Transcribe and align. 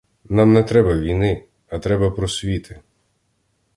Нам 0.23 0.53
не 0.53 0.63
треба 0.63 0.95
війни, 0.97 1.45
а 1.69 1.79
треба 1.79 2.11
просвіти! 2.11 2.79